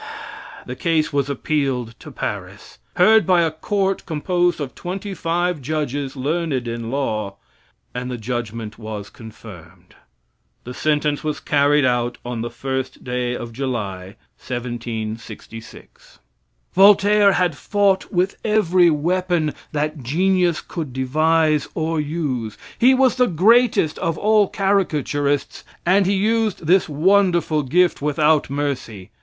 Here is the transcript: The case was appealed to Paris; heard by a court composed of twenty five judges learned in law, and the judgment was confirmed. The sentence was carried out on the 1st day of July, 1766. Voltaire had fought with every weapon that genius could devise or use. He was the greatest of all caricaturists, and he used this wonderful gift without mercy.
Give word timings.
The 0.65 0.75
case 0.75 1.13
was 1.13 1.29
appealed 1.29 1.93
to 1.99 2.09
Paris; 2.09 2.79
heard 2.95 3.23
by 3.27 3.41
a 3.43 3.51
court 3.51 4.03
composed 4.07 4.59
of 4.59 4.73
twenty 4.73 5.13
five 5.13 5.61
judges 5.61 6.15
learned 6.15 6.67
in 6.67 6.89
law, 6.89 7.35
and 7.93 8.09
the 8.09 8.17
judgment 8.17 8.79
was 8.79 9.11
confirmed. 9.11 9.93
The 10.63 10.73
sentence 10.73 11.23
was 11.23 11.39
carried 11.39 11.85
out 11.85 12.17
on 12.25 12.41
the 12.41 12.49
1st 12.49 13.03
day 13.03 13.35
of 13.35 13.53
July, 13.53 14.15
1766. 14.39 16.17
Voltaire 16.73 17.33
had 17.33 17.55
fought 17.55 18.11
with 18.11 18.37
every 18.43 18.89
weapon 18.89 19.53
that 19.71 20.01
genius 20.01 20.61
could 20.61 20.93
devise 20.93 21.69
or 21.75 21.99
use. 21.99 22.57
He 22.79 22.95
was 22.95 23.17
the 23.17 23.27
greatest 23.27 23.99
of 23.99 24.17
all 24.17 24.47
caricaturists, 24.49 25.63
and 25.85 26.07
he 26.07 26.13
used 26.15 26.65
this 26.65 26.89
wonderful 26.89 27.61
gift 27.61 28.01
without 28.01 28.49
mercy. 28.49 29.11